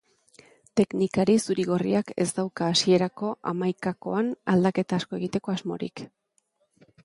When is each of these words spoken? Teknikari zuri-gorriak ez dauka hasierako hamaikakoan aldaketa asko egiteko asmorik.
Teknikari 0.79 1.35
zuri-gorriak 1.43 2.09
ez 2.25 2.27
dauka 2.39 2.71
hasierako 2.77 3.31
hamaikakoan 3.53 4.35
aldaketa 4.55 5.03
asko 5.03 5.23
egiteko 5.23 5.57
asmorik. 5.59 6.09